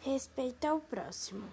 Respeito 0.00 0.64
ao 0.64 0.80
próximo. 0.80 1.44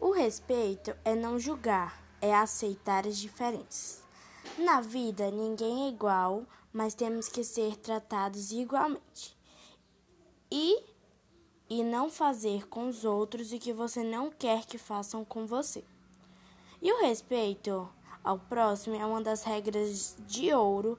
O 0.00 0.10
respeito 0.10 0.96
é 1.04 1.14
não 1.14 1.38
julgar, 1.38 2.02
é 2.20 2.34
aceitar 2.34 3.06
as 3.06 3.18
diferenças. 3.18 4.02
Na 4.58 4.80
vida, 4.80 5.30
ninguém 5.30 5.84
é 5.84 5.88
igual, 5.90 6.46
mas 6.72 6.94
temos 6.94 7.28
que 7.28 7.44
ser 7.44 7.76
tratados 7.76 8.52
igualmente. 8.52 9.36
E 10.50 10.82
e 11.68 11.82
não 11.82 12.10
fazer 12.10 12.66
com 12.68 12.88
os 12.88 13.04
outros 13.04 13.52
o 13.52 13.58
que 13.58 13.72
você 13.72 14.02
não 14.02 14.30
quer 14.30 14.64
que 14.64 14.78
façam 14.78 15.24
com 15.24 15.46
você. 15.46 15.84
E 16.80 16.90
o 16.90 17.02
respeito 17.02 17.88
ao 18.22 18.38
próximo 18.38 18.96
é 18.96 19.04
uma 19.04 19.20
das 19.20 19.42
regras 19.42 20.16
de 20.26 20.52
ouro 20.54 20.98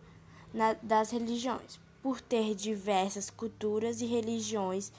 na, 0.54 0.74
das 0.74 1.10
religiões, 1.10 1.80
por 2.02 2.22
ter 2.22 2.54
diversas 2.54 3.30
culturas 3.30 4.02
e 4.02 4.06
religiões 4.06 4.92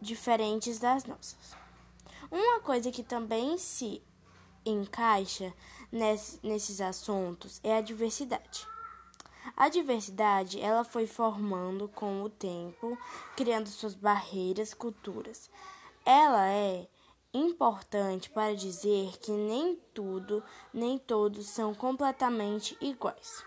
diferentes 0.00 0.78
das 0.78 1.04
nossas. 1.04 1.56
Uma 2.30 2.60
coisa 2.60 2.90
que 2.90 3.02
também 3.02 3.58
se 3.58 4.02
encaixa 4.64 5.52
nesses 6.42 6.80
assuntos 6.80 7.60
é 7.62 7.76
a 7.76 7.80
diversidade. 7.80 8.66
A 9.56 9.68
diversidade, 9.68 10.60
ela 10.60 10.84
foi 10.84 11.06
formando 11.06 11.88
com 11.88 12.22
o 12.22 12.30
tempo, 12.30 12.96
criando 13.36 13.68
suas 13.68 13.94
barreiras, 13.94 14.74
culturas. 14.74 15.50
Ela 16.04 16.48
é 16.48 16.88
importante 17.32 18.30
para 18.30 18.54
dizer 18.54 19.18
que 19.18 19.30
nem 19.30 19.76
tudo, 19.94 20.42
nem 20.72 20.98
todos 20.98 21.48
são 21.48 21.74
completamente 21.74 22.76
iguais. 22.80 23.44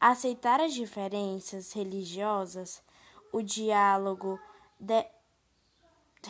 Aceitar 0.00 0.60
as 0.60 0.74
diferenças 0.74 1.72
religiosas, 1.72 2.82
o 3.32 3.42
diálogo 3.42 4.38
de 4.78 5.04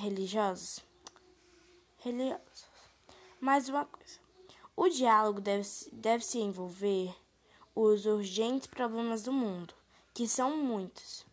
religiosos, 0.01 0.81
religiosos. 1.99 2.67
Mais 3.41 3.69
uma 3.69 3.85
coisa. 3.85 4.19
O 4.77 4.89
diálogo 4.89 5.41
deve, 5.41 5.69
deve 5.93 6.25
se 6.25 6.39
envolver 6.39 7.15
os 7.75 8.07
urgentes 8.07 8.67
problemas 8.67 9.23
do 9.23 9.33
mundo, 9.33 9.75
que 10.13 10.29
são 10.29 10.57
muitos. 10.57 11.25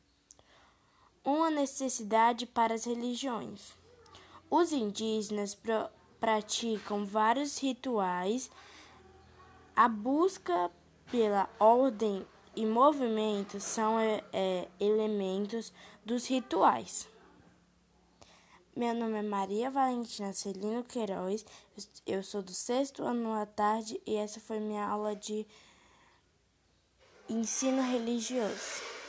Uma 1.24 1.50
necessidade 1.50 2.46
para 2.46 2.74
as 2.74 2.86
religiões. 2.86 3.74
Os 4.50 4.72
indígenas 4.72 5.56
pr 5.56 5.90
praticam 6.20 7.04
vários 7.04 7.58
rituais. 7.58 8.52
A 9.76 9.88
busca 9.88 10.70
pela 11.10 11.50
ordem 11.60 12.26
e 12.56 12.66
movimento 12.66 13.60
são 13.60 14.00
é, 14.00 14.24
é, 14.32 14.68
elementos 14.80 15.74
dos 16.06 16.28
rituais. 16.28 17.08
Meu 18.74 18.96
nome 18.96 19.20
é 19.20 19.22
Maria 19.22 19.70
Valentina 19.70 20.32
Celino 20.32 20.82
Queiroz, 20.86 21.46
eu 22.08 22.24
sou 22.24 22.42
do 22.42 22.54
sexto 22.54 23.04
ano 23.04 23.34
à 23.34 23.46
tarde 23.46 24.02
e 24.08 24.16
essa 24.16 24.40
foi 24.40 24.62
minha 24.62 24.88
aula 24.88 25.14
de 25.14 25.46
ensino 27.28 27.82
religioso. 27.82 29.01